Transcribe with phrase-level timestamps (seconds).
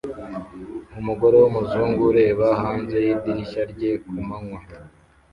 [0.99, 4.59] Umugore wumuzungu ureba hanze yidirishya rye kumanywa